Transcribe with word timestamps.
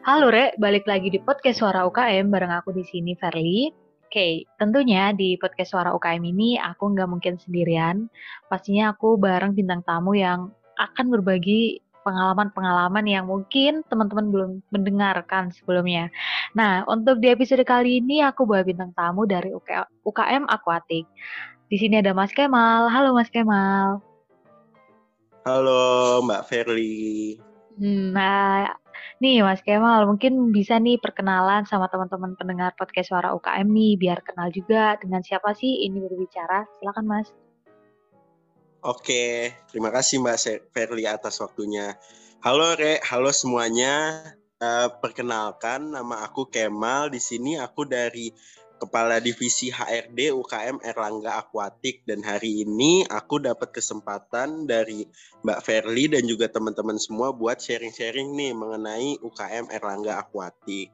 Halo 0.00 0.32
Re, 0.32 0.56
balik 0.56 0.88
lagi 0.88 1.12
di 1.12 1.20
podcast 1.20 1.60
Suara 1.60 1.84
UKM 1.84 2.32
bareng 2.32 2.48
aku 2.48 2.72
di 2.72 2.80
sini 2.88 3.12
Verly. 3.20 3.68
Oke, 4.08 4.48
tentunya 4.56 5.12
di 5.12 5.36
podcast 5.36 5.76
Suara 5.76 5.92
UKM 5.92 6.24
ini 6.24 6.56
aku 6.56 6.96
nggak 6.96 7.04
mungkin 7.04 7.36
sendirian. 7.36 8.08
Pastinya 8.48 8.96
aku 8.96 9.20
bareng 9.20 9.52
bintang 9.52 9.84
tamu 9.84 10.16
yang 10.16 10.48
akan 10.80 11.12
berbagi 11.12 11.84
pengalaman-pengalaman 12.00 13.04
yang 13.04 13.28
mungkin 13.28 13.84
teman-teman 13.92 14.32
belum 14.32 14.50
mendengarkan 14.72 15.52
sebelumnya. 15.52 16.08
Nah, 16.56 16.80
untuk 16.88 17.20
di 17.20 17.28
episode 17.28 17.60
kali 17.68 18.00
ini 18.00 18.24
aku 18.24 18.48
bawa 18.48 18.64
bintang 18.64 18.96
tamu 18.96 19.28
dari 19.28 19.52
UKM 20.08 20.48
Aquatic. 20.48 21.04
Di 21.68 21.76
sini 21.76 22.00
ada 22.00 22.16
Mas 22.16 22.32
Kemal. 22.32 22.88
Halo 22.88 23.12
Mas 23.12 23.28
Kemal. 23.28 24.00
Halo 25.44 26.24
Mbak 26.24 26.48
Verly. 26.48 27.36
Hmm, 27.80 28.12
nah, 28.12 28.79
nih 29.20 29.44
Mas 29.44 29.60
Kemal, 29.60 30.08
mungkin 30.08 30.54
bisa 30.54 30.80
nih 30.80 31.00
perkenalan 31.00 31.68
sama 31.68 31.86
teman-teman 31.88 32.34
pendengar 32.34 32.72
podcast 32.78 33.12
Suara 33.12 33.32
UKM 33.36 33.68
nih, 33.68 34.00
biar 34.00 34.24
kenal 34.24 34.48
juga 34.52 34.96
dengan 35.00 35.20
siapa 35.20 35.52
sih 35.52 35.84
ini 35.86 36.00
berbicara. 36.00 36.64
Silakan 36.78 37.06
Mas. 37.06 37.28
Oke, 38.80 39.52
terima 39.68 39.92
kasih 39.92 40.24
Mbak 40.24 40.72
Verly 40.72 41.04
atas 41.04 41.36
waktunya. 41.44 42.00
Halo 42.40 42.72
Re, 42.72 42.96
halo 43.04 43.28
semuanya. 43.28 44.24
Uh, 44.60 44.88
perkenalkan, 45.04 45.92
nama 45.92 46.24
aku 46.24 46.48
Kemal. 46.48 47.12
Di 47.12 47.20
sini 47.20 47.60
aku 47.60 47.84
dari 47.84 48.32
Kepala 48.80 49.20
Divisi 49.20 49.68
HRD 49.68 50.32
UKM 50.32 50.80
Erlangga 50.80 51.44
Aquatik 51.44 52.00
dan 52.08 52.24
hari 52.24 52.64
ini 52.64 53.04
aku 53.12 53.36
dapat 53.36 53.76
kesempatan 53.76 54.64
dari 54.64 55.04
Mbak 55.44 55.60
Verly 55.68 56.08
dan 56.08 56.24
juga 56.24 56.48
teman-teman 56.48 56.96
semua 56.96 57.28
buat 57.28 57.60
sharing-sharing 57.60 58.32
nih 58.32 58.56
mengenai 58.56 59.20
UKM 59.20 59.68
Erlangga 59.68 60.24
Aquatik. 60.24 60.88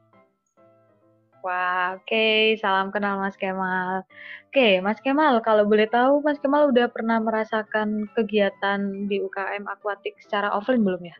Wah, 1.47 1.95
oke. 1.95 2.03
Okay. 2.03 2.59
Salam 2.59 2.91
kenal 2.91 3.23
Mas 3.23 3.39
Kemal. 3.39 4.03
Oke, 4.03 4.51
okay, 4.51 4.73
Mas 4.83 4.99
Kemal, 4.99 5.39
kalau 5.39 5.63
boleh 5.63 5.87
tahu 5.87 6.19
Mas 6.19 6.43
Kemal 6.43 6.67
udah 6.67 6.91
pernah 6.91 7.23
merasakan 7.23 8.11
kegiatan 8.19 9.07
di 9.07 9.23
UKM 9.23 9.63
Aquatik 9.63 10.19
secara 10.19 10.51
offline 10.51 10.83
belum 10.83 11.07
ya? 11.07 11.15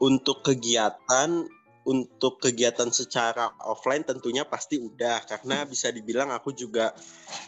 Untuk 0.00 0.40
kegiatan 0.40 1.44
untuk 1.88 2.40
kegiatan 2.44 2.92
secara 2.92 3.56
offline 3.64 4.04
tentunya 4.04 4.44
pasti 4.44 4.76
udah 4.76 5.24
karena 5.24 5.64
bisa 5.64 5.88
dibilang 5.88 6.28
aku 6.28 6.52
juga 6.52 6.92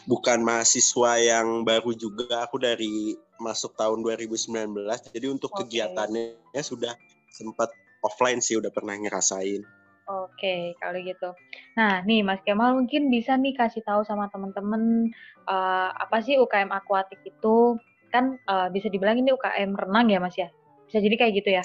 bukan 0.09 0.41
mahasiswa 0.41 1.21
yang 1.21 1.61
baru 1.61 1.93
juga 1.93 2.41
aku 2.41 2.57
dari 2.57 3.13
masuk 3.37 3.77
tahun 3.77 4.01
2019 4.01 4.73
jadi 5.13 5.27
untuk 5.29 5.53
okay. 5.53 5.69
kegiatannya 5.69 6.61
sudah 6.65 6.97
sempat 7.29 7.69
offline 8.03 8.43
sih 8.43 8.59
udah 8.59 8.69
pernah 8.69 8.93
ngerasain. 8.99 9.63
Oke, 10.03 10.35
okay, 10.35 10.61
kalau 10.83 10.99
gitu. 10.99 11.31
Nah, 11.79 12.03
nih 12.03 12.27
Mas 12.27 12.43
Kemal 12.43 12.75
mungkin 12.75 13.07
bisa 13.07 13.39
nih 13.39 13.55
kasih 13.55 13.87
tahu 13.87 14.03
sama 14.03 14.27
teman-teman 14.27 15.07
uh, 15.47 15.89
apa 15.95 16.19
sih 16.19 16.35
UKM 16.35 16.75
akuatik 16.75 17.23
itu? 17.23 17.79
Kan 18.11 18.35
uh, 18.51 18.67
bisa 18.67 18.91
dibilang 18.91 19.15
ini 19.15 19.31
UKM 19.31 19.79
renang 19.79 20.11
ya, 20.11 20.19
Mas 20.19 20.35
ya? 20.35 20.51
Bisa 20.91 20.99
jadi 20.99 21.15
kayak 21.15 21.33
gitu 21.39 21.49
ya? 21.55 21.63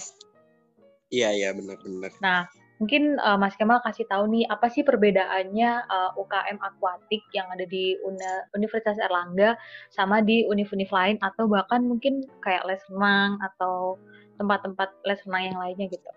Iya, 1.08 1.32
iya 1.32 1.48
benar-benar. 1.56 2.12
Nah, 2.20 2.44
mungkin 2.78 3.16
uh, 3.18 3.40
Mas 3.40 3.56
Kemal 3.56 3.80
kasih 3.80 4.04
tahu 4.06 4.28
nih 4.28 4.44
apa 4.46 4.68
sih 4.68 4.84
perbedaannya 4.84 5.70
uh, 5.88 6.10
eh, 6.14 6.20
UKM 6.20 6.58
akuatik 6.60 7.24
yang 7.32 7.48
ada 7.50 7.64
di 7.64 7.98
Una, 8.04 8.44
Universitas 8.54 9.00
Erlangga 9.00 9.58
sama 9.90 10.20
di 10.20 10.46
univ-univ 10.46 10.88
lain 10.92 11.16
atau 11.24 11.50
bahkan 11.50 11.82
mungkin 11.82 12.28
kayak 12.44 12.64
les 12.68 12.82
renang 12.92 13.40
atau 13.40 13.96
tempat-tempat 14.36 14.94
les 15.08 15.20
renang 15.26 15.44
yang 15.48 15.58
lainnya 15.58 15.86
gitu. 15.90 16.10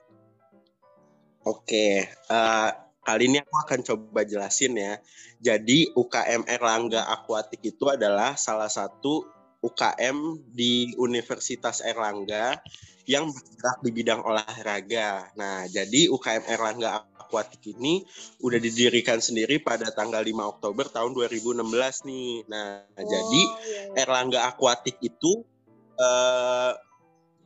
Oke, 1.41 2.05
uh, 2.29 2.69
kali 3.01 3.25
ini 3.25 3.41
aku 3.41 3.55
akan 3.65 3.79
coba 3.81 4.21
jelasin 4.21 4.77
ya. 4.77 4.93
Jadi 5.41 5.89
UKM 5.97 6.45
Erlangga 6.45 7.09
Akuatik 7.09 7.65
itu 7.65 7.89
adalah 7.89 8.37
salah 8.37 8.69
satu 8.69 9.25
UKM 9.65 10.41
di 10.53 10.93
Universitas 10.97 11.81
Erlangga 11.81 12.61
yang 13.11 13.27
bergerak 13.27 13.77
di 13.83 13.91
bidang 13.91 14.21
olahraga. 14.23 15.27
Nah, 15.35 15.67
jadi 15.67 16.07
UKM 16.07 16.47
Erlangga 16.47 17.03
Aquatic 17.19 17.75
ini 17.75 18.07
udah 18.39 18.55
didirikan 18.55 19.19
sendiri 19.19 19.59
pada 19.59 19.91
tanggal 19.91 20.23
5 20.23 20.31
Oktober 20.47 20.87
tahun 20.87 21.11
2016 21.11 22.07
nih. 22.07 22.47
Nah, 22.47 22.87
oh, 22.87 23.03
jadi 23.03 23.41
iya, 23.43 23.81
iya. 23.91 24.07
Erlangga 24.07 24.47
Aquatic 24.47 24.95
itu 25.03 25.43
eh, 25.99 26.71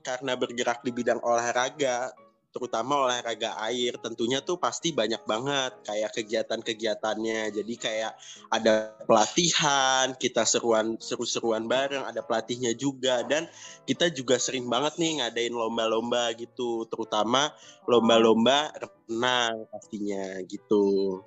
karena 0.06 0.38
bergerak 0.38 0.86
di 0.86 0.94
bidang 0.94 1.18
olahraga, 1.26 2.14
terutama 2.56 3.04
olahraga 3.04 3.60
air 3.68 4.00
tentunya 4.00 4.40
tuh 4.40 4.56
pasti 4.56 4.96
banyak 4.96 5.20
banget 5.28 5.76
kayak 5.84 6.16
kegiatan-kegiatannya. 6.16 7.52
Jadi 7.52 7.74
kayak 7.76 8.16
ada 8.48 8.96
pelatihan 9.04 10.16
kita 10.16 10.48
seruan 10.48 10.96
seru-seruan 10.96 11.68
bareng 11.68 12.08
ada 12.08 12.24
pelatihnya 12.24 12.72
juga. 12.80 13.28
Dan 13.28 13.52
kita 13.84 14.08
juga 14.16 14.40
sering 14.40 14.72
banget 14.72 14.96
nih 14.96 15.20
ngadain 15.20 15.52
lomba-lomba 15.52 16.32
gitu 16.40 16.88
terutama 16.88 17.52
lomba-lomba 17.92 18.72
renang 18.80 19.68
pastinya 19.68 20.40
gitu. 20.48 21.20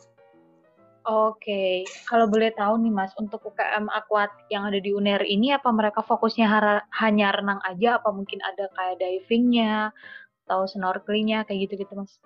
Oke, 1.09 1.89
kalau 2.05 2.29
boleh 2.29 2.53
tahu 2.53 2.85
nih 2.85 2.93
Mas, 2.93 3.17
untuk 3.17 3.41
UKM 3.41 3.89
Aquat 3.89 4.29
yang 4.53 4.69
ada 4.69 4.77
di 4.77 4.93
UNER 4.93 5.25
ini 5.25 5.57
apa 5.57 5.73
mereka 5.73 6.05
fokusnya 6.05 6.45
hanya 7.01 7.33
renang 7.33 7.65
aja? 7.65 7.97
Apa 7.97 8.13
mungkin 8.13 8.37
ada 8.45 8.69
kayak 8.77 9.01
divingnya 9.01 9.89
atau 10.49 10.65
snorkelingnya 10.65 11.45
kayak 11.45 11.69
gitu 11.69 11.85
gitu 11.85 11.93
mas? 11.93 12.17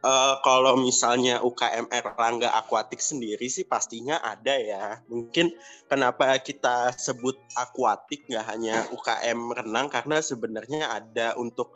Uh, 0.00 0.38
kalau 0.40 0.78
misalnya 0.78 1.42
UKM 1.42 1.90
Erlangga 1.90 2.48
Aquatik 2.56 3.02
sendiri 3.02 3.50
sih 3.50 3.68
pastinya 3.68 4.16
ada 4.22 4.54
ya. 4.56 5.02
Mungkin 5.12 5.52
kenapa 5.92 6.40
kita 6.40 6.94
sebut 6.96 7.36
akuatik 7.52 8.24
nggak 8.30 8.46
hanya 8.48 8.86
UKM 8.96 9.52
renang 9.52 9.90
karena 9.92 10.22
sebenarnya 10.22 10.88
ada 10.94 11.34
untuk 11.34 11.74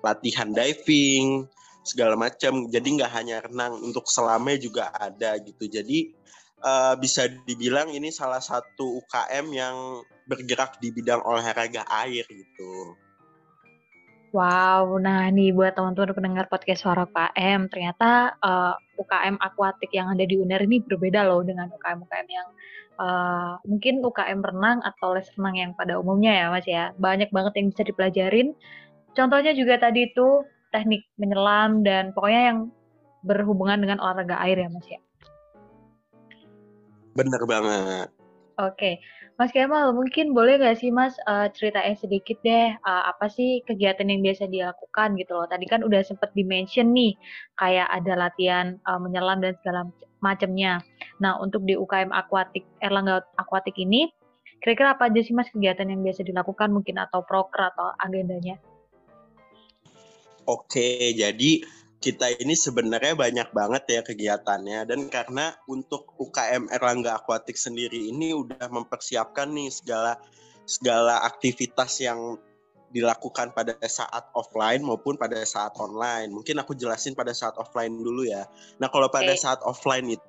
latihan 0.00 0.54
diving 0.54 1.50
segala 1.82 2.14
macam. 2.14 2.70
Jadi 2.70 3.02
nggak 3.02 3.12
hanya 3.18 3.42
renang, 3.44 3.74
untuk 3.82 4.06
selamnya 4.06 4.62
juga 4.62 4.88
ada 4.94 5.34
gitu. 5.42 5.66
Jadi 5.66 6.14
uh, 6.62 6.94
bisa 6.96 7.28
dibilang 7.44 7.90
ini 7.90 8.08
salah 8.14 8.40
satu 8.40 9.02
UKM 9.04 9.46
yang 9.52 9.76
bergerak 10.26 10.78
di 10.78 10.94
bidang 10.94 11.20
olahraga 11.26 11.84
air 12.06 12.24
gitu. 12.30 12.96
Wow, 14.32 14.96
nah 14.96 15.28
nih 15.28 15.52
buat 15.52 15.76
teman-teman 15.76 16.16
pendengar 16.16 16.48
podcast 16.48 16.88
Suara 16.88 17.04
UKM, 17.04 17.68
ternyata 17.68 18.32
uh, 18.40 18.72
eh, 18.72 19.00
UKM 19.04 19.36
akuatik 19.36 19.92
yang 19.92 20.08
ada 20.08 20.24
di 20.24 20.40
UNER 20.40 20.64
ini 20.64 20.80
berbeda 20.80 21.28
loh 21.28 21.44
dengan 21.44 21.68
UKM-UKM 21.68 22.26
yang 22.32 22.48
uh, 22.96 23.60
mungkin 23.68 24.00
UKM 24.00 24.40
renang 24.40 24.80
atau 24.88 25.12
les 25.12 25.28
renang 25.36 25.56
yang 25.60 25.70
pada 25.76 26.00
umumnya 26.00 26.32
ya 26.32 26.46
Mas 26.48 26.64
ya. 26.64 26.96
Banyak 26.96 27.28
banget 27.28 27.60
yang 27.60 27.76
bisa 27.76 27.84
dipelajarin. 27.84 28.56
Contohnya 29.12 29.52
juga 29.52 29.76
tadi 29.76 30.08
itu 30.08 30.48
teknik 30.72 31.04
menyelam 31.20 31.84
dan 31.84 32.16
pokoknya 32.16 32.56
yang 32.56 32.58
berhubungan 33.28 33.84
dengan 33.84 34.00
olahraga 34.00 34.40
air 34.48 34.64
ya 34.64 34.72
Mas 34.72 34.88
ya. 34.88 35.00
Bener 37.12 37.42
banget. 37.44 38.08
Oke, 38.60 39.00
Mas 39.40 39.48
Kemal, 39.48 39.96
mungkin 39.96 40.36
boleh 40.36 40.60
nggak 40.60 40.76
sih 40.76 40.92
Mas 40.92 41.16
uh, 41.24 41.48
ceritain 41.56 41.96
sedikit 41.96 42.36
deh 42.44 42.76
uh, 42.84 43.02
apa 43.08 43.32
sih 43.32 43.64
kegiatan 43.64 44.04
yang 44.04 44.20
biasa 44.20 44.44
dilakukan 44.44 45.16
gitu 45.16 45.32
loh. 45.40 45.48
Tadi 45.48 45.64
kan 45.64 45.80
udah 45.80 46.04
sempet 46.04 46.28
dimention 46.36 46.92
nih 46.92 47.16
kayak 47.56 47.88
ada 47.88 48.28
latihan 48.28 48.76
uh, 48.84 49.00
menyelam 49.00 49.40
dan 49.40 49.56
segala 49.64 49.88
macamnya. 50.20 50.84
Nah 51.16 51.40
untuk 51.40 51.64
di 51.64 51.72
UKM 51.74 52.12
Aquatic 52.12 52.68
Erlangga 52.84 53.24
Aquatic 53.40 53.80
ini, 53.80 54.12
kira-kira 54.60 55.00
apa 55.00 55.08
aja 55.08 55.24
sih 55.24 55.32
Mas 55.32 55.48
kegiatan 55.48 55.88
yang 55.88 56.04
biasa 56.04 56.20
dilakukan 56.22 56.68
mungkin 56.68 57.00
atau 57.00 57.24
proker 57.24 57.72
atau 57.72 57.96
agendanya? 58.04 58.60
Oke, 60.44 61.16
jadi 61.16 61.62
kita 62.02 62.34
ini 62.42 62.58
sebenarnya 62.58 63.14
banyak 63.14 63.54
banget 63.54 63.82
ya 63.86 64.00
kegiatannya 64.02 64.90
dan 64.90 65.06
karena 65.06 65.54
untuk 65.70 66.10
UKM 66.18 66.66
Erlangga 66.74 67.22
Aquatik 67.22 67.54
sendiri 67.54 68.10
ini 68.10 68.34
udah 68.34 68.66
mempersiapkan 68.66 69.54
nih 69.54 69.70
segala 69.70 70.18
segala 70.66 71.22
aktivitas 71.22 72.02
yang 72.02 72.42
dilakukan 72.92 73.56
pada 73.56 73.78
saat 73.88 74.28
offline 74.36 74.84
maupun 74.84 75.16
pada 75.16 75.40
saat 75.48 75.72
online. 75.80 76.28
Mungkin 76.28 76.60
aku 76.60 76.76
jelasin 76.76 77.16
pada 77.16 77.32
saat 77.32 77.56
offline 77.56 77.96
dulu 77.96 78.28
ya. 78.28 78.44
Nah, 78.76 78.92
kalau 78.92 79.08
pada 79.08 79.32
okay. 79.32 79.40
saat 79.40 79.64
offline 79.64 80.12
itu 80.12 80.28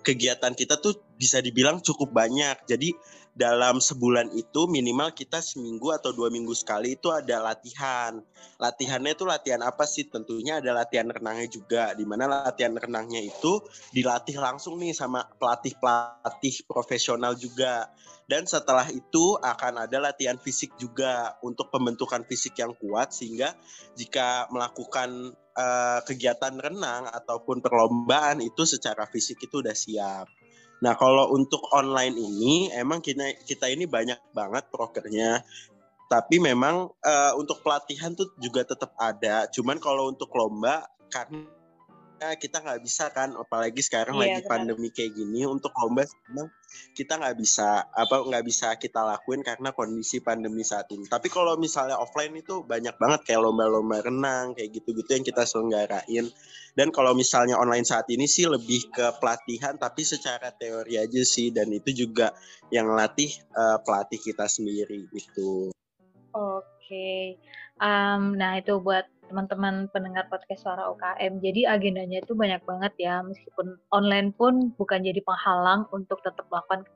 kegiatan 0.00 0.56
kita 0.56 0.80
tuh 0.80 0.96
bisa 1.20 1.44
dibilang 1.44 1.84
cukup 1.84 2.12
banyak. 2.16 2.64
Jadi 2.64 2.96
dalam 3.36 3.84
sebulan 3.84 4.32
itu 4.32 4.64
minimal 4.64 5.12
kita 5.12 5.44
seminggu 5.44 5.92
atau 5.92 6.16
dua 6.16 6.32
minggu 6.32 6.56
sekali 6.56 6.96
itu 6.96 7.12
ada 7.12 7.44
latihan. 7.44 8.16
Latihannya 8.56 9.12
itu 9.12 9.28
latihan 9.28 9.60
apa 9.60 9.84
sih? 9.84 10.08
Tentunya 10.08 10.64
ada 10.64 10.72
latihan 10.72 11.04
renangnya 11.12 11.44
juga. 11.52 11.92
Di 11.92 12.08
mana 12.08 12.48
latihan 12.48 12.72
renangnya 12.72 13.20
itu 13.20 13.60
dilatih 13.92 14.40
langsung 14.40 14.80
nih 14.80 14.96
sama 14.96 15.28
pelatih-pelatih 15.36 16.64
profesional 16.64 17.36
juga. 17.36 17.92
dan 18.26 18.42
setelah 18.42 18.90
itu 18.90 19.38
akan 19.38 19.86
ada 19.86 20.02
latihan 20.02 20.34
fisik 20.34 20.74
juga 20.82 21.38
untuk 21.46 21.70
pembentukan 21.70 22.26
fisik 22.26 22.58
yang 22.58 22.74
kuat 22.74 23.14
sehingga 23.14 23.54
jika 23.94 24.50
melakukan 24.50 25.30
uh, 25.54 26.02
kegiatan 26.02 26.58
renang 26.58 27.06
ataupun 27.06 27.62
perlombaan 27.62 28.42
itu 28.42 28.66
secara 28.66 29.06
fisik 29.06 29.38
itu 29.46 29.62
udah 29.62 29.78
siap. 29.78 30.26
Nah, 30.84 30.92
kalau 30.98 31.32
untuk 31.32 31.64
online 31.72 32.16
ini 32.16 32.68
emang 32.74 33.00
kita 33.00 33.32
kita 33.48 33.72
ini 33.72 33.88
banyak 33.88 34.18
banget 34.36 34.68
prokernya. 34.68 35.40
Tapi 36.06 36.38
memang 36.38 36.86
uh, 37.02 37.32
untuk 37.34 37.64
pelatihan 37.66 38.14
tuh 38.14 38.30
juga 38.38 38.62
tetap 38.62 38.94
ada. 38.94 39.50
Cuman 39.50 39.82
kalau 39.82 40.12
untuk 40.12 40.30
lomba 40.36 40.86
karena 41.10 41.55
kita 42.16 42.64
nggak 42.64 42.80
bisa 42.80 43.12
kan 43.12 43.36
apalagi 43.36 43.84
sekarang 43.84 44.16
iya, 44.16 44.22
lagi 44.24 44.40
benar. 44.44 44.50
pandemi 44.50 44.88
kayak 44.88 45.12
gini 45.12 45.44
untuk 45.44 45.76
lomba 45.76 46.08
memang 46.28 46.48
kita 46.96 47.20
nggak 47.20 47.36
bisa 47.36 47.84
apa 47.92 48.24
nggak 48.24 48.44
bisa 48.44 48.72
kita 48.80 49.04
lakuin 49.04 49.44
karena 49.44 49.76
kondisi 49.76 50.24
pandemi 50.24 50.64
saat 50.64 50.88
ini 50.92 51.04
tapi 51.04 51.28
kalau 51.28 51.60
misalnya 51.60 52.00
offline 52.00 52.32
itu 52.36 52.64
banyak 52.64 52.96
banget 52.96 53.20
kayak 53.28 53.44
lomba-lomba 53.44 54.00
renang 54.00 54.56
kayak 54.56 54.72
gitu-gitu 54.72 55.10
yang 55.12 55.24
kita 55.28 55.44
selenggarain 55.44 56.26
dan 56.76 56.88
kalau 56.92 57.12
misalnya 57.12 57.60
online 57.60 57.84
saat 57.84 58.08
ini 58.08 58.24
sih 58.24 58.48
lebih 58.48 58.88
ke 58.88 59.06
pelatihan 59.20 59.76
tapi 59.76 60.04
secara 60.04 60.52
teori 60.56 60.96
aja 60.96 61.22
sih 61.24 61.52
dan 61.52 61.68
itu 61.68 61.92
juga 61.92 62.32
yang 62.72 62.88
latih 62.92 63.32
uh, 63.52 63.80
pelatih 63.84 64.20
kita 64.20 64.48
sendiri 64.48 65.04
gitu 65.12 65.72
oke 66.32 66.64
okay. 66.80 67.36
um, 67.76 68.36
nah 68.36 68.56
itu 68.56 68.76
buat 68.80 69.15
teman-teman 69.28 69.90
pendengar 69.90 70.26
podcast 70.30 70.64
suara 70.64 70.86
UKM. 70.90 71.42
Jadi 71.42 71.66
agendanya 71.66 72.22
itu 72.22 72.32
banyak 72.32 72.62
banget 72.62 72.92
ya, 72.98 73.22
meskipun 73.22 73.76
online 73.90 74.30
pun 74.34 74.72
bukan 74.78 75.02
jadi 75.02 75.20
penghalang 75.22 75.86
untuk 75.90 76.22
tetap 76.22 76.46
melakukan 76.48 76.86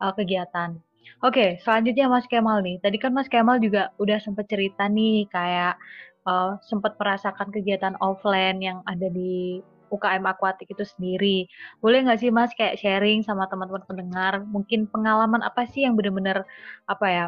uh, 0.00 0.14
kegiatan. 0.14 0.78
Oke, 1.20 1.60
selanjutnya 1.60 2.06
Mas 2.08 2.24
Kemal 2.30 2.62
nih. 2.64 2.80
Tadi 2.80 2.96
kan 2.96 3.12
Mas 3.12 3.28
Kemal 3.28 3.60
juga 3.60 3.92
udah 3.98 4.18
sempat 4.22 4.48
cerita 4.48 4.88
nih 4.88 5.28
kayak 5.28 5.76
uh, 6.24 6.56
sempat 6.64 6.96
merasakan 6.96 7.52
kegiatan 7.52 7.98
offline 8.00 8.62
yang 8.62 8.80
ada 8.88 9.10
di 9.10 9.60
UKM 9.90 10.22
Akuatik 10.24 10.70
itu 10.70 10.86
sendiri. 10.86 11.50
Boleh 11.82 12.06
nggak 12.06 12.22
sih 12.22 12.30
Mas 12.30 12.54
kayak 12.54 12.78
sharing 12.78 13.26
sama 13.26 13.50
teman-teman 13.50 13.82
pendengar, 13.84 14.40
mungkin 14.46 14.86
pengalaman 14.86 15.42
apa 15.42 15.66
sih 15.66 15.84
yang 15.84 15.98
benar-benar 15.98 16.46
apa 16.86 17.06
ya, 17.10 17.26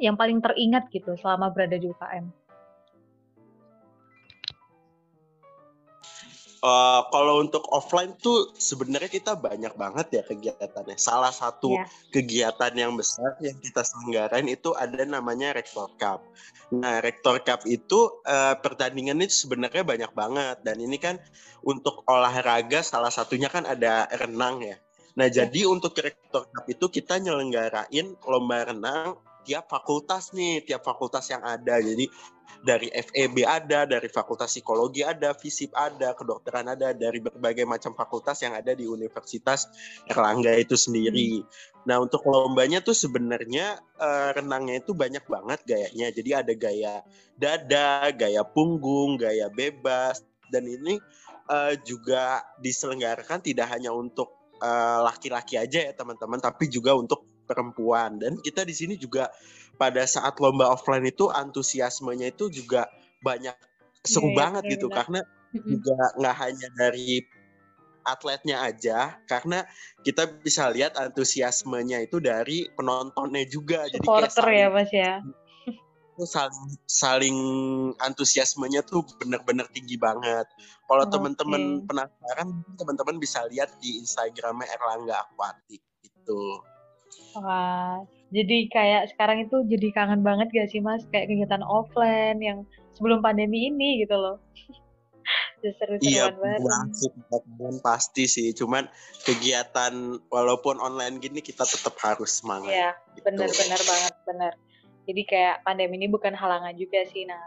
yang 0.00 0.16
paling 0.16 0.40
teringat 0.40 0.88
gitu 0.90 1.14
selama 1.20 1.52
berada 1.52 1.76
di 1.76 1.86
UKM? 1.86 2.43
Uh, 6.64 7.04
kalau 7.12 7.44
untuk 7.44 7.60
offline 7.76 8.16
tuh 8.16 8.48
sebenarnya 8.56 9.12
kita 9.12 9.36
banyak 9.36 9.76
banget 9.76 10.06
ya 10.16 10.22
kegiatannya. 10.24 10.96
Salah 10.96 11.28
satu 11.28 11.76
yeah. 11.76 11.84
kegiatan 12.08 12.72
yang 12.72 12.96
besar 12.96 13.36
yang 13.44 13.52
kita 13.60 13.84
selenggarain 13.84 14.48
itu 14.48 14.72
ada 14.72 15.04
namanya 15.04 15.52
Rector 15.52 15.92
Cup. 16.00 16.24
Nah, 16.72 17.04
Rector 17.04 17.44
Cup 17.44 17.68
itu 17.68 18.16
uh, 18.24 18.56
pertandingan 18.64 19.20
itu 19.20 19.44
sebenarnya 19.44 19.84
banyak 19.84 20.12
banget 20.16 20.56
dan 20.64 20.80
ini 20.80 20.96
kan 20.96 21.20
untuk 21.60 22.00
olahraga 22.08 22.80
salah 22.80 23.12
satunya 23.12 23.52
kan 23.52 23.68
ada 23.68 24.08
renang 24.16 24.64
ya. 24.64 24.80
Nah, 25.20 25.28
yeah. 25.28 25.44
jadi 25.44 25.68
untuk 25.68 25.92
Rector 26.00 26.48
Cup 26.48 26.64
itu 26.64 26.88
kita 26.88 27.20
nyelenggarain 27.20 28.16
lomba 28.24 28.72
renang 28.72 29.20
tiap 29.44 29.68
fakultas 29.68 30.32
nih, 30.32 30.64
tiap 30.64 30.82
fakultas 30.82 31.28
yang 31.30 31.44
ada. 31.44 31.78
Jadi 31.78 32.08
dari 32.64 32.88
FEB 32.88 33.44
ada, 33.44 33.84
dari 33.84 34.08
Fakultas 34.08 34.56
Psikologi 34.56 35.04
ada, 35.04 35.36
FISIP 35.36 35.76
ada, 35.76 36.16
kedokteran 36.16 36.72
ada, 36.72 36.96
dari 36.96 37.20
berbagai 37.20 37.68
macam 37.68 37.92
fakultas 37.92 38.40
yang 38.40 38.56
ada 38.56 38.72
di 38.72 38.88
Universitas 38.88 39.68
Erlangga 40.08 40.56
itu 40.56 40.72
sendiri. 40.72 41.44
Hmm. 41.44 41.48
Nah, 41.84 41.96
untuk 42.00 42.24
lombanya 42.24 42.80
tuh 42.80 42.96
sebenarnya 42.96 43.76
uh, 44.00 44.32
renangnya 44.32 44.80
itu 44.80 44.96
banyak 44.96 45.24
banget 45.28 45.60
gayanya. 45.68 46.08
Jadi 46.08 46.30
ada 46.32 46.52
gaya 46.56 46.94
dada, 47.36 48.08
gaya 48.16 48.40
punggung, 48.48 49.20
gaya 49.20 49.52
bebas, 49.52 50.24
dan 50.48 50.64
ini 50.64 50.96
uh, 51.52 51.76
juga 51.84 52.40
diselenggarakan 52.64 53.44
tidak 53.44 53.68
hanya 53.74 53.92
untuk 53.92 54.32
eh, 54.62 54.98
laki-laki 55.04 55.58
uh, 55.60 55.66
aja 55.66 55.90
ya 55.90 55.92
teman-teman, 55.92 56.40
tapi 56.40 56.70
juga 56.72 56.96
untuk 56.96 57.33
perempuan. 57.44 58.18
Dan 58.18 58.40
kita 58.40 58.64
di 58.64 58.74
sini 58.74 58.94
juga 58.98 59.30
pada 59.76 60.04
saat 60.04 60.38
lomba 60.38 60.70
offline 60.70 61.06
itu 61.06 61.30
antusiasmenya 61.30 62.32
itu 62.34 62.50
juga 62.50 62.88
banyak 63.24 63.56
seru 64.04 64.30
yeah, 64.30 64.36
banget 64.36 64.62
yeah, 64.68 64.72
gitu 64.76 64.86
yeah. 64.86 64.96
karena 65.00 65.20
juga 65.54 65.96
nggak 66.20 66.36
hanya 66.36 66.68
dari 66.76 67.24
atletnya 68.04 68.56
aja 68.60 69.16
karena 69.24 69.64
kita 70.04 70.28
bisa 70.44 70.68
lihat 70.68 70.92
antusiasmenya 71.00 72.04
itu 72.04 72.20
dari 72.20 72.68
penontonnya 72.76 73.48
juga 73.48 73.88
supporter 73.88 74.28
jadi 74.28 74.44
kayak 74.44 74.60
ya 74.60 74.68
mas 74.68 74.90
ya 74.92 75.12
saling 76.22 76.78
saling 76.86 77.38
antusiasmenya 77.98 78.86
tuh 78.86 79.02
bener-bener 79.18 79.66
tinggi 79.74 79.98
banget. 79.98 80.46
Kalau 80.86 81.02
okay. 81.02 81.10
teman-teman 81.10 81.82
penasaran, 81.90 82.48
teman-teman 82.78 83.16
bisa 83.18 83.42
lihat 83.50 83.74
di 83.82 83.98
Instagramnya 83.98 84.70
Erlangga 84.78 85.26
Aquatic 85.26 85.82
itu. 86.06 86.42
Wah, 87.34 88.02
jadi 88.30 88.70
kayak 88.70 89.02
sekarang 89.14 89.46
itu 89.46 89.62
jadi 89.66 89.88
kangen 89.94 90.22
banget 90.22 90.50
gak 90.54 90.70
sih 90.70 90.78
Mas 90.82 91.02
kayak 91.10 91.30
kegiatan 91.30 91.62
offline 91.62 92.38
yang 92.42 92.58
sebelum 92.94 93.22
pandemi 93.22 93.70
ini 93.70 94.02
gitu 94.02 94.14
loh. 94.14 94.38
iya, 96.04 96.28
banget 96.30 97.80
pasti 97.80 98.28
sih. 98.28 98.52
Cuman 98.52 98.86
kegiatan 99.24 100.20
walaupun 100.28 100.76
online 100.78 101.18
gini 101.18 101.40
kita 101.40 101.64
tetap 101.64 101.96
harus 102.02 102.42
semangat. 102.42 102.70
Iya, 102.74 102.90
gitu. 103.16 103.24
benar-benar 103.26 103.80
banget, 103.82 104.14
benar. 104.28 104.52
Jadi 105.04 105.22
kayak 105.28 105.56
pandemi 105.64 106.00
ini 106.00 106.08
bukan 106.08 106.32
halangan 106.36 106.76
juga 106.76 107.04
sih. 107.08 107.24
Nah, 107.28 107.40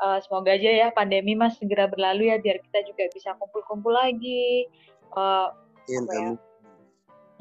uh, 0.00 0.18
semoga 0.24 0.56
aja 0.56 0.70
ya 0.70 0.88
pandemi 0.92 1.36
mas 1.36 1.56
segera 1.60 1.88
berlalu 1.88 2.32
ya 2.32 2.36
biar 2.40 2.60
kita 2.60 2.78
juga 2.88 3.04
bisa 3.12 3.36
kumpul-kumpul 3.36 3.92
lagi. 3.92 4.68
Uh, 5.14 5.52
ya, 5.88 6.00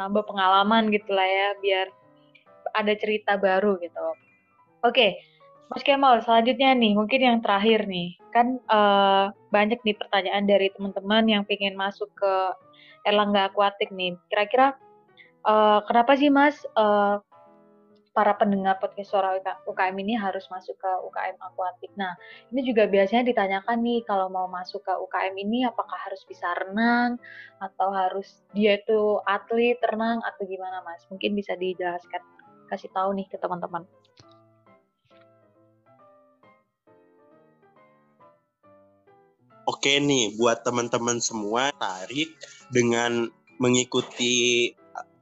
nambah 0.03 0.27
pengalaman 0.27 0.91
gitu 0.91 1.15
lah 1.15 1.23
ya 1.23 1.49
biar 1.63 1.87
ada 2.75 2.93
cerita 2.99 3.39
baru 3.39 3.79
gitu. 3.79 4.07
Oke, 4.83 5.15
Mas 5.71 5.81
Kemal 5.85 6.19
selanjutnya 6.21 6.75
nih 6.75 6.93
mungkin 6.93 7.21
yang 7.23 7.37
terakhir 7.39 7.87
nih 7.87 8.19
kan 8.35 8.59
uh, 8.67 9.31
banyak 9.53 9.79
nih 9.85 9.95
pertanyaan 9.95 10.43
dari 10.43 10.67
teman-teman 10.73 11.23
yang 11.29 11.43
pengen 11.47 11.77
masuk 11.77 12.09
ke 12.17 12.33
Erlangga 13.07 13.47
Aquatic 13.47 13.93
nih. 13.93 14.17
Kira-kira 14.27 14.75
uh, 15.47 15.79
kenapa 15.87 16.19
sih 16.19 16.27
Mas 16.27 16.59
uh, 16.75 17.23
para 18.13 18.37
pendengar 18.37 18.77
podcast 18.77 19.09
suara 19.09 19.33
UKM 19.65 19.97
ini 20.05 20.13
harus 20.13 20.45
masuk 20.53 20.77
ke 20.77 20.91
UKM 21.09 21.33
akuatik. 21.41 21.89
Nah, 21.97 22.13
ini 22.53 22.61
juga 22.61 22.85
biasanya 22.85 23.25
ditanyakan 23.25 23.81
nih 23.81 24.05
kalau 24.05 24.29
mau 24.29 24.45
masuk 24.45 24.85
ke 24.85 24.93
UKM 24.93 25.33
ini 25.33 25.65
apakah 25.65 25.97
harus 25.97 26.21
bisa 26.29 26.45
renang 26.61 27.17
atau 27.57 27.89
harus 27.89 28.45
dia 28.53 28.77
itu 28.77 29.17
atlet 29.25 29.81
renang 29.81 30.21
atau 30.21 30.45
gimana 30.45 30.85
Mas? 30.85 31.01
Mungkin 31.09 31.33
bisa 31.33 31.57
dijelaskan, 31.57 32.21
kasih 32.69 32.93
tahu 32.93 33.17
nih 33.17 33.25
ke 33.25 33.41
teman-teman. 33.41 33.81
Oke 39.65 39.97
nih, 39.97 40.37
buat 40.37 40.61
teman-teman 40.61 41.17
semua 41.17 41.73
tarik 41.81 42.29
dengan 42.69 43.25
mengikuti 43.57 44.69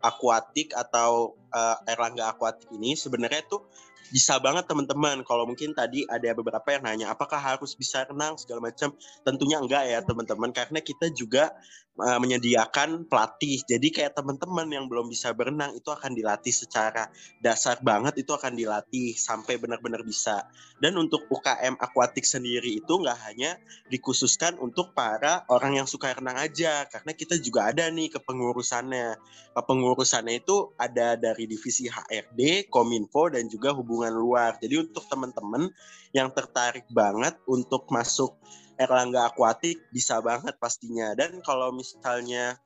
akuatik 0.01 0.75
atau 0.75 1.39
uh, 1.51 1.77
Erlangga 1.87 2.31
Aquatic 2.31 2.71
ini 2.73 2.95
sebenarnya 2.95 3.43
tuh 3.47 3.67
bisa 4.11 4.37
banget 4.43 4.67
teman-teman. 4.67 5.23
Kalau 5.23 5.47
mungkin 5.47 5.71
tadi 5.71 6.03
ada 6.05 6.35
beberapa 6.35 6.67
yang 6.69 6.83
nanya 6.83 7.15
apakah 7.15 7.39
harus 7.39 7.73
bisa 7.73 8.03
renang? 8.03 8.35
segala 8.35 8.71
macam. 8.71 8.91
Tentunya 9.23 9.57
enggak 9.59 9.83
ya 9.87 9.99
teman-teman. 10.03 10.51
Karena 10.51 10.79
kita 10.83 11.07
juga 11.15 11.55
uh, 11.99 12.19
menyediakan 12.19 13.05
pelatih. 13.05 13.61
Jadi 13.63 13.87
kayak 13.93 14.17
teman-teman 14.17 14.67
yang 14.71 14.85
belum 14.89 15.11
bisa 15.11 15.31
berenang 15.35 15.77
itu 15.77 15.87
akan 15.93 16.17
dilatih 16.17 16.53
secara 16.53 17.07
dasar 17.39 17.77
banget 17.85 18.25
itu 18.25 18.33
akan 18.33 18.57
dilatih 18.57 19.13
sampai 19.13 19.61
benar-benar 19.61 20.01
bisa. 20.01 20.47
Dan 20.81 20.97
untuk 20.97 21.29
UKM 21.29 21.77
akuatik 21.77 22.25
sendiri 22.25 22.81
itu 22.81 22.93
enggak 22.97 23.19
hanya 23.29 23.55
dikhususkan 23.93 24.57
untuk 24.57 24.97
para 24.97 25.45
orang 25.53 25.77
yang 25.83 25.87
suka 25.87 26.11
renang 26.11 26.41
aja. 26.41 26.89
Karena 26.89 27.13
kita 27.13 27.37
juga 27.37 27.69
ada 27.69 27.85
nih 27.93 28.09
kepengurusannya. 28.17 29.21
Kepengurusannya 29.53 30.41
itu 30.41 30.73
ada 30.79 31.19
dari 31.19 31.45
divisi 31.45 31.85
HRD 31.85 32.71
Kominfo 32.71 33.29
dan 33.29 33.45
juga 33.51 33.75
hubungan 33.77 34.00
hubungan 34.01 34.17
luar. 34.17 34.51
Jadi 34.57 34.81
untuk 34.81 35.05
teman-teman 35.05 35.69
yang 36.09 36.33
tertarik 36.33 36.89
banget 36.89 37.37
untuk 37.45 37.85
masuk 37.93 38.33
Erlangga 38.81 39.29
Aquatic 39.29 39.77
bisa 39.93 40.17
banget 40.25 40.57
pastinya. 40.57 41.13
Dan 41.13 41.37
kalau 41.45 41.69
misalnya 41.69 42.57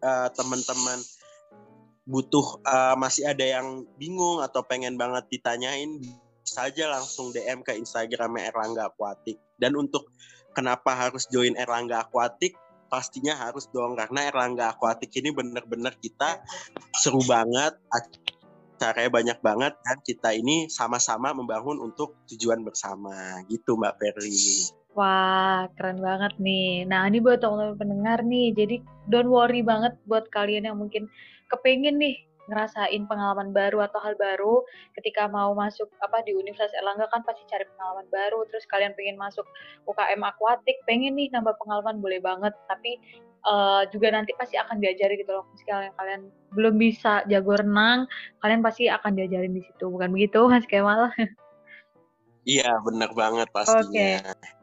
uh, 0.00 0.32
teman-teman 0.32 0.96
butuh 2.08 2.64
uh, 2.64 2.96
masih 2.96 3.28
ada 3.28 3.44
yang 3.44 3.84
bingung 4.00 4.40
atau 4.40 4.64
pengen 4.64 4.96
banget 4.96 5.28
ditanyain 5.28 6.00
bisa 6.44 6.68
aja 6.68 6.88
langsung 6.92 7.32
DM 7.32 7.60
ke 7.60 7.76
Instagramnya 7.76 8.48
Erlangga 8.48 8.88
Aquatic. 8.88 9.36
Dan 9.60 9.76
untuk 9.76 10.08
kenapa 10.56 10.96
harus 10.96 11.28
join 11.28 11.52
Erlangga 11.60 12.08
Aquatic 12.08 12.56
pastinya 12.88 13.36
harus 13.36 13.68
dong 13.68 14.00
karena 14.00 14.32
Erlangga 14.32 14.72
Aquatic 14.72 15.12
ini 15.20 15.28
bener-bener 15.28 15.92
kita 16.00 16.40
seru 16.96 17.20
banget 17.26 17.74
caranya 18.78 19.10
banyak 19.10 19.38
banget 19.40 19.72
dan 19.82 19.98
kita 20.02 20.30
ini 20.34 20.66
sama-sama 20.70 21.30
membangun 21.30 21.78
untuk 21.80 22.18
tujuan 22.30 22.62
bersama 22.66 23.42
gitu 23.46 23.78
Mbak 23.78 23.94
Perli. 24.00 24.70
Wah, 24.94 25.66
keren 25.74 25.98
banget 25.98 26.38
nih. 26.38 26.86
Nah, 26.86 27.10
ini 27.10 27.18
buat 27.18 27.42
teman-teman 27.42 27.74
pendengar 27.74 28.22
nih. 28.22 28.54
Jadi, 28.54 28.78
don't 29.10 29.26
worry 29.26 29.58
banget 29.58 29.98
buat 30.06 30.30
kalian 30.30 30.70
yang 30.70 30.78
mungkin 30.78 31.10
kepengen 31.50 31.98
nih 31.98 32.14
ngerasain 32.48 33.08
pengalaman 33.08 33.56
baru 33.56 33.88
atau 33.88 34.00
hal 34.04 34.14
baru 34.20 34.60
ketika 35.00 35.24
mau 35.28 35.56
masuk 35.56 35.88
apa 36.04 36.20
di 36.28 36.36
Universitas 36.36 36.76
Erlangga 36.76 37.08
kan 37.08 37.24
pasti 37.24 37.40
cari 37.48 37.64
pengalaman 37.76 38.04
baru 38.12 38.44
terus 38.52 38.68
kalian 38.68 38.92
pengen 38.92 39.16
masuk 39.16 39.48
UKM 39.88 40.20
akuatik 40.20 40.76
pengen 40.84 41.16
nih 41.16 41.32
nambah 41.32 41.56
pengalaman 41.56 42.04
boleh 42.04 42.20
banget 42.20 42.52
tapi 42.68 43.00
uh, 43.48 43.82
juga 43.92 44.12
nanti 44.12 44.32
pasti 44.36 44.56
akan 44.60 44.80
diajari 44.80 45.20
gitu 45.20 45.32
loh 45.32 45.44
meski 45.52 45.70
kalian 45.70 46.28
belum 46.52 46.74
bisa 46.80 47.24
jago 47.28 47.56
renang 47.56 48.08
kalian 48.44 48.60
pasti 48.64 48.88
akan 48.88 49.16
diajarin 49.16 49.54
di 49.54 49.62
situ 49.64 49.88
bukan 49.88 50.12
begitu 50.12 50.46
Mas 50.48 50.66
Kemal 50.68 51.12
Iya 52.44 52.76
benar 52.84 53.16
banget 53.16 53.48
pastinya 53.56 54.20
okay. 54.20 54.62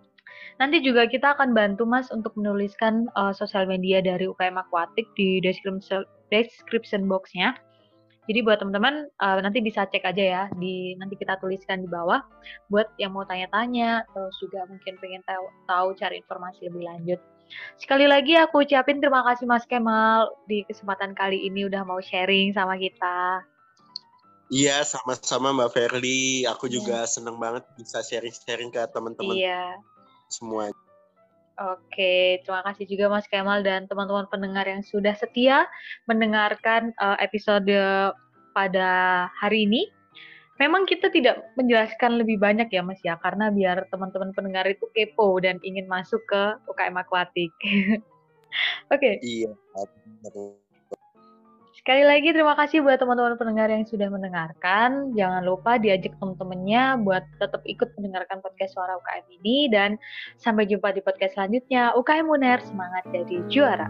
Nanti 0.61 0.77
juga 0.85 1.09
kita 1.09 1.33
akan 1.33 1.57
bantu 1.57 1.89
Mas 1.89 2.13
untuk 2.13 2.37
menuliskan 2.37 3.09
uh, 3.17 3.33
sosial 3.33 3.65
media 3.65 3.97
dari 3.97 4.29
UKM 4.29 4.61
Aquatic 4.61 5.09
di 5.17 5.41
description 5.41 6.05
description 6.29 7.09
boxnya. 7.09 7.57
Jadi 8.29 8.45
buat 8.45 8.61
teman-teman 8.61 9.09
uh, 9.25 9.41
nanti 9.41 9.57
bisa 9.65 9.89
cek 9.89 10.05
aja 10.05 10.21
ya 10.21 10.43
di 10.61 10.93
nanti 11.01 11.17
kita 11.17 11.41
tuliskan 11.41 11.81
di 11.81 11.89
bawah 11.89 12.21
buat 12.69 12.93
yang 13.01 13.17
mau 13.17 13.25
tanya-tanya 13.25 14.05
terus 14.13 14.37
juga 14.37 14.69
mungkin 14.69 14.93
pengen 15.01 15.25
tahu 15.25 15.49
tahu 15.65 15.87
cari 15.97 16.21
informasi 16.21 16.69
lebih 16.69 16.85
lanjut. 16.85 17.19
Sekali 17.77 18.05
lagi 18.05 18.37
aku 18.37 18.63
ucapin 18.63 19.01
terima 19.01 19.25
kasih 19.25 19.49
Mas 19.49 19.65
Kemal 19.65 20.29
di 20.45 20.63
kesempatan 20.65 21.15
kali 21.17 21.47
ini 21.47 21.65
udah 21.65 21.81
mau 21.83 21.99
sharing 21.99 22.53
sama 22.53 22.77
kita. 22.77 23.43
Iya, 24.51 24.83
sama-sama 24.83 25.55
Mbak 25.55 25.71
Ferli. 25.71 26.43
Aku 26.43 26.67
yeah. 26.67 26.73
juga 26.75 26.97
seneng 27.07 27.39
banget 27.39 27.63
bisa 27.79 28.03
sharing-sharing 28.03 28.67
ke 28.67 28.83
teman-teman. 28.91 29.31
Iya 29.31 29.79
semua. 30.31 30.71
Oke, 31.61 32.41
terima 32.41 32.63
kasih 32.65 32.89
juga 32.89 33.11
Mas 33.11 33.27
Kemal 33.29 33.61
dan 33.61 33.85
teman-teman 33.85 34.25
pendengar 34.31 34.65
yang 34.65 34.81
sudah 34.81 35.13
setia 35.13 35.69
mendengarkan 36.09 36.89
uh, 36.97 37.19
episode 37.21 37.69
pada 38.55 38.89
hari 39.37 39.69
ini. 39.69 39.91
Memang 40.61 40.85
kita 40.85 41.09
tidak 41.09 41.41
menjelaskan 41.57 42.21
lebih 42.21 42.37
banyak 42.37 42.69
ya 42.69 42.85
Mas 42.85 43.01
ya, 43.01 43.17
karena 43.17 43.49
biar 43.49 43.89
teman-teman 43.89 44.29
pendengar 44.29 44.69
itu 44.69 44.85
kepo 44.93 45.41
dan 45.41 45.57
ingin 45.65 45.89
masuk 45.89 46.21
ke 46.29 46.41
UKM 46.69 47.01
Aquatik. 47.01 47.49
Oke. 48.93 49.17
Okay. 49.17 49.17
Iya. 49.25 49.49
Sekali 51.81 52.05
lagi 52.05 52.29
terima 52.29 52.53
kasih 52.53 52.85
buat 52.85 53.01
teman-teman 53.01 53.41
pendengar 53.41 53.73
yang 53.73 53.89
sudah 53.89 54.05
mendengarkan. 54.13 55.17
Jangan 55.17 55.41
lupa 55.41 55.81
diajak 55.81 56.13
teman-temannya 56.21 57.01
buat 57.01 57.25
tetap 57.41 57.65
ikut 57.65 57.89
mendengarkan 57.97 58.37
podcast 58.45 58.77
Suara 58.77 59.01
UKM 59.01 59.25
ini 59.41 59.65
dan 59.73 59.97
sampai 60.37 60.69
jumpa 60.69 60.93
di 60.93 61.01
podcast 61.01 61.33
selanjutnya. 61.33 61.97
UKM 61.97 62.29
Uner 62.29 62.61
semangat 62.61 63.01
jadi 63.09 63.41
juara. 63.49 63.89